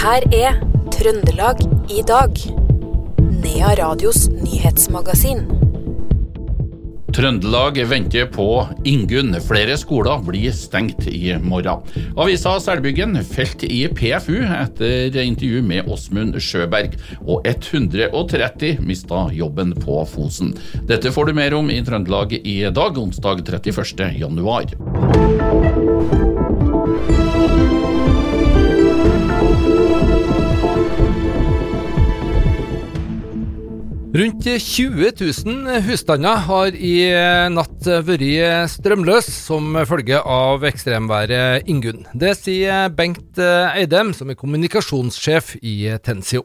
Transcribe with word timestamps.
her 0.00 0.24
er 0.32 0.54
Trøndelag 0.94 1.58
i 1.92 2.00
dag. 2.08 2.38
Nea 3.42 3.72
Radios 3.76 4.30
nyhetsmagasin. 4.32 5.42
Trøndelag 7.12 7.76
venter 7.90 8.30
på 8.32 8.46
Ingunn. 8.88 9.34
Flere 9.44 9.76
skoler 9.76 10.22
blir 10.24 10.54
stengt 10.56 11.04
i 11.10 11.34
morgen. 11.42 11.84
Avisa 12.16 12.54
Selbyggen 12.64 13.18
felt 13.28 13.66
i 13.66 13.82
PFU 13.92 14.38
etter 14.40 15.20
intervju 15.20 15.60
med 15.68 15.90
Åsmund 15.90 16.38
Sjøberg. 16.40 16.96
Og 17.26 17.44
130 17.44 18.80
mista 18.80 19.26
jobben 19.36 19.74
på 19.84 20.00
Fosen. 20.08 20.54
Dette 20.88 21.12
får 21.12 21.28
du 21.28 21.36
mer 21.42 21.58
om 21.60 21.68
i 21.68 21.82
Trøndelag 21.84 22.38
i 22.40 22.62
dag, 22.72 23.04
onsdag 23.04 23.44
31. 23.44 24.06
januar. 24.16 24.70
Rundt 34.10 34.42
20 34.42 35.12
000 35.46 35.82
husstander 35.86 36.40
har 36.48 36.74
i 36.74 36.94
natt 37.54 37.86
vært 38.08 38.72
strømløse 38.72 39.30
som 39.30 39.76
følge 39.86 40.18
av 40.18 40.66
ekstremværet 40.66 41.68
Ingunn. 41.70 42.02
Det 42.18 42.32
sier 42.40 42.90
Bengt 42.90 43.38
Eidem, 43.38 44.10
som 44.10 44.32
er 44.32 44.38
kommunikasjonssjef 44.40 45.54
i 45.62 45.76
Tensio. 46.02 46.42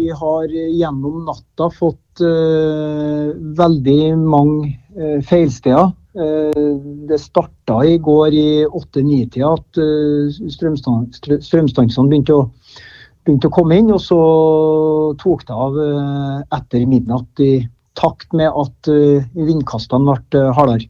Vi 0.00 0.08
har 0.08 0.48
gjennom 0.48 1.26
natta 1.28 1.68
fått 1.76 2.24
uh, 2.24 3.28
veldig 3.60 4.00
mange 4.16 4.72
uh, 4.96 5.20
feilsteder. 5.28 5.92
Uh, 6.16 6.80
det 7.12 7.20
starta 7.20 7.82
i 7.84 7.98
går 8.00 8.40
i 8.40 8.50
8-9-tida 8.72 9.52
at 9.52 9.84
strømstansene 10.56 12.08
begynte 12.08 12.40
å 12.40 12.46
begynte 13.26 13.50
å 13.50 13.54
komme 13.56 13.80
inn, 13.80 13.90
og 13.90 14.00
så 14.02 14.18
tok 15.20 15.46
det 15.48 15.54
av 15.54 15.78
eh, 15.82 16.36
etter 16.56 16.84
midnatt 16.88 17.42
i 17.42 17.66
takt 17.98 18.30
med 18.36 18.52
at 18.54 18.90
eh, 18.92 19.26
vindkastene 19.34 20.14
ble 20.14 20.42
eh, 20.42 20.52
hardere. 20.54 20.86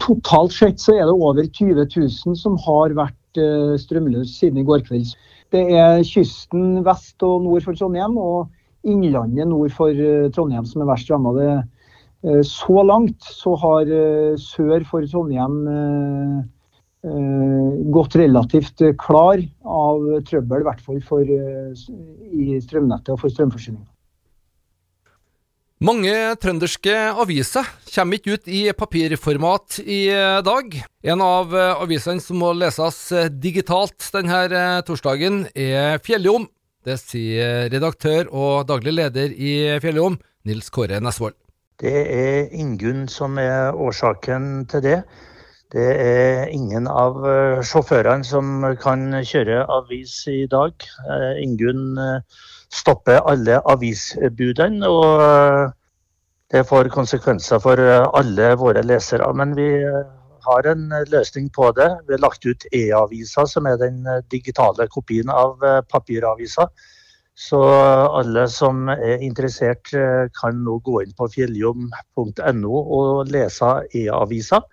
Totalt 0.00 0.54
sett 0.54 0.78
så 0.78 0.94
er 0.94 1.08
det 1.08 1.16
over 1.16 1.42
20 1.42 1.82
000 1.82 2.38
som 2.38 2.54
har 2.62 2.94
vært 2.94 3.16
strømløse 3.78 4.30
siden 4.30 4.60
i 4.62 4.64
går 4.66 4.84
kveld. 4.86 5.10
Det 5.54 5.60
er 5.78 6.00
kysten 6.06 6.80
vest 6.86 7.22
og 7.26 7.44
nord 7.44 7.62
for 7.66 7.78
Trondheim 7.78 8.16
og 8.18 8.86
innlandet 8.86 9.50
nord 9.50 9.74
for 9.74 9.94
Trondheim 10.34 10.66
som 10.66 10.82
er 10.82 10.88
verst 10.90 11.10
ramma. 11.10 11.34
Så 12.46 12.82
langt 12.86 13.18
så 13.22 13.54
har 13.62 13.90
sør 14.38 14.86
for 14.86 15.06
Trondheim 15.10 15.58
gått 17.00 18.16
relativt 18.20 18.82
klar 19.00 19.40
av 19.64 20.04
trøbbel, 20.28 20.60
i 20.60 20.66
hvert 20.68 20.82
fall 20.84 21.00
for, 21.00 21.22
eh, 21.22 21.72
i 22.32 22.60
strømnettet 22.60 23.14
og 23.14 23.20
for 23.22 23.32
strømforsyninga. 23.32 23.86
Mange 25.80 26.12
trønderske 26.36 26.92
aviser 27.16 27.64
kommer 27.94 28.18
ikke 28.18 28.34
ut 28.36 28.48
i 28.52 28.70
papirformat 28.76 29.78
i 29.80 30.12
dag. 30.44 30.76
En 31.02 31.22
av 31.24 31.54
avisene 31.56 32.20
som 32.20 32.36
må 32.36 32.52
leses 32.52 32.98
digitalt 33.40 34.10
denne 34.12 34.82
torsdagen, 34.84 35.46
er 35.56 35.96
Fjelljom. 36.04 36.44
Det 36.84 36.98
sier 37.00 37.70
redaktør 37.72 38.28
og 38.28 38.66
daglig 38.68 38.92
leder 38.92 39.32
i 39.32 39.80
Fjelljom, 39.80 40.20
Nils 40.44 40.68
Kåre 40.68 41.00
Nesvold. 41.00 41.32
Det 41.80 41.96
er 42.12 42.50
Ingunn 42.52 43.06
som 43.08 43.38
er 43.40 43.72
årsaken 43.72 44.66
til 44.68 44.84
det. 44.84 44.98
Det 45.70 45.90
er 46.02 46.48
ingen 46.50 46.88
av 46.90 47.20
eh, 47.30 47.60
sjåførene 47.62 48.26
som 48.26 48.64
kan 48.82 49.04
kjøre 49.22 49.62
avis 49.70 50.14
i 50.26 50.42
dag. 50.50 50.74
Eh, 51.06 51.42
Ingunn 51.44 51.94
eh, 51.94 52.40
stopper 52.74 53.20
alle 53.30 53.60
avisbudene, 53.70 54.88
og 54.90 55.70
det 56.50 56.64
får 56.66 56.90
konsekvenser 56.90 57.62
for 57.62 57.78
alle 57.78 58.48
våre 58.58 58.82
lesere. 58.82 59.28
Men 59.38 59.54
vi 59.54 59.68
har 60.46 60.66
en 60.66 60.88
løsning 61.12 61.46
på 61.54 61.68
det. 61.78 61.86
Vi 62.08 62.16
har 62.16 62.24
lagt 62.24 62.46
ut 62.46 62.66
e-avisa, 62.74 63.44
som 63.46 63.68
er 63.70 63.78
den 63.78 64.02
digitale 64.30 64.88
kopien 64.90 65.30
av 65.30 65.62
papiravisa. 65.90 66.66
Så 67.38 67.60
alle 67.62 68.48
som 68.50 68.90
er 68.90 69.22
interessert 69.22 69.92
kan 70.34 70.64
nå 70.66 70.80
gå 70.86 71.04
inn 71.04 71.14
på 71.14 71.30
fjelljom.no 71.30 72.82
og 72.98 73.30
lese 73.30 73.70
e-avisa 74.02 74.64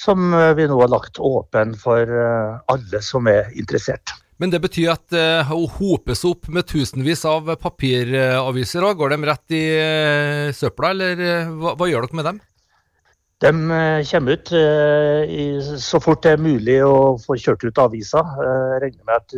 som 0.00 0.34
eh, 0.34 0.52
vi 0.54 0.68
nå 0.68 0.78
har 0.80 0.92
lagt 0.92 1.18
åpen 1.18 1.74
for 1.80 2.04
eh, 2.04 2.56
alle 2.72 3.02
som 3.02 3.28
er 3.30 3.50
interessert. 3.58 4.14
Men 4.36 4.52
det 4.52 4.60
betyr 4.60 4.90
at 4.92 5.06
det 5.14 5.28
uh, 5.48 5.62
hopes 5.78 6.20
opp 6.28 6.50
med 6.52 6.66
tusenvis 6.68 7.22
av 7.24 7.48
papiraviser. 7.56 8.84
Uh, 8.84 8.92
Går 8.98 9.14
de 9.14 9.18
rett 9.24 9.54
i 9.56 9.62
søpla, 10.52 10.90
eller 10.92 11.22
hva, 11.56 11.72
hva, 11.72 11.88
gjør 11.88 12.04
dere 12.04 12.18
med 12.20 12.28
dem? 12.28 12.42
De 13.40 13.52
kommer 14.10 14.36
ut 14.36 14.52
så 15.80 16.00
fort 16.00 16.22
det 16.24 16.34
er 16.36 16.44
mulig 16.44 16.76
å 16.84 17.16
få 17.20 17.36
kjørt 17.40 17.64
ut 17.64 17.80
aviser. 17.80 18.28
Jeg 18.44 18.82
regner 18.84 19.08
med 19.08 19.16
at 19.16 19.34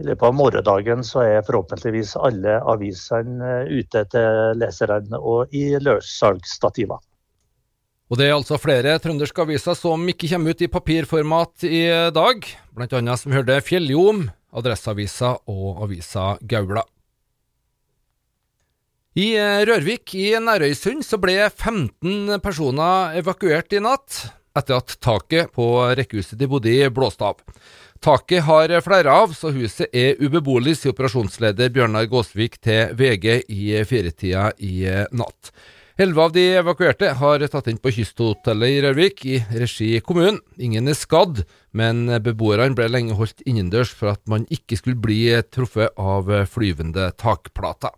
i 0.00 0.06
løpet 0.06 0.28
av 0.28 0.36
morgendagen 0.36 1.04
så 1.04 1.24
er 1.24 1.44
forhåpentligvis 1.48 2.14
alle 2.20 2.60
avisene 2.68 3.62
ute 3.72 4.04
til 4.12 4.60
leserne 4.60 5.20
og 5.20 5.52
i 5.56 5.66
løssalgsstativer. 5.80 7.00
Og 8.10 8.18
Det 8.18 8.26
er 8.26 8.34
altså 8.34 8.58
flere 8.58 8.96
trønderske 8.98 9.44
aviser 9.44 9.76
som 9.78 10.02
ikke 10.10 10.32
kommer 10.32 10.50
ut 10.50 10.62
i 10.64 10.66
papirformat 10.66 11.62
i 11.62 11.84
dag, 12.10 12.48
annet 12.98 13.20
som 13.20 13.30
hørte 13.36 13.60
Fjelljom, 13.62 14.24
Adresseavisa 14.50 15.36
og 15.46 15.84
avisa 15.84 16.32
Gaula. 16.42 16.82
I 19.14 19.38
Rørvik 19.66 20.16
i 20.18 20.32
Nærøysund 20.42 21.06
så 21.06 21.20
ble 21.22 21.38
15 21.50 22.42
personer 22.42 23.14
evakuert 23.22 23.78
i 23.78 23.82
natt, 23.82 24.24
etter 24.58 24.82
at 24.82 24.98
taket 24.98 25.54
på 25.54 25.70
rekkehuset 25.94 26.38
de 26.38 26.50
bodde 26.50 26.74
i 26.74 26.90
blåste 26.90 27.30
av. 27.30 27.38
Taket 28.02 28.42
har 28.42 28.74
flere 28.82 29.14
av, 29.22 29.36
så 29.38 29.54
huset 29.54 29.86
er 29.94 30.18
ubeboelig, 30.18 30.80
sier 30.80 30.96
operasjonsleder 30.96 31.70
Bjørnar 31.70 32.10
Gåsvik 32.10 32.58
til 32.58 32.90
VG 32.98 33.44
i 33.46 33.84
firetida 33.86 34.50
i 34.58 34.80
natt. 35.14 35.54
Elleve 36.00 36.22
av 36.22 36.30
de 36.32 36.42
evakuerte 36.56 37.10
har 37.12 37.42
tatt 37.52 37.66
inn 37.68 37.76
på 37.76 37.90
Kysthotellet 37.92 38.72
i 38.72 38.78
Rørvik 38.80 39.18
i 39.28 39.34
regi 39.52 39.90
kommunen. 40.00 40.38
Ingen 40.56 40.88
er 40.88 40.96
skadd, 40.96 41.42
men 41.76 42.06
beboerne 42.24 42.72
ble 42.72 42.86
lenge 42.88 43.18
holdt 43.18 43.44
innendørs 43.44 43.92
for 43.92 44.14
at 44.14 44.22
man 44.24 44.46
ikke 44.48 44.78
skulle 44.80 44.96
bli 44.96 45.26
truffet 45.52 45.92
av 46.00 46.32
flyvende 46.48 47.10
takplater. 47.20 47.92